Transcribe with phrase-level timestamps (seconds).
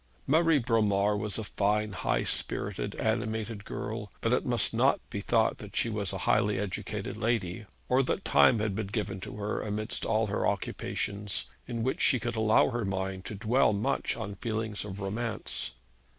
[0.25, 5.59] Marie Bromar was a fine, high spirited, animated girl; but it must not be thought
[5.59, 9.61] that she was a highly educated lady, or that time had been given to her
[9.61, 14.33] amidst all her occupations, in which she could allow her mind to dwell much on
[14.33, 15.69] feelings of romance.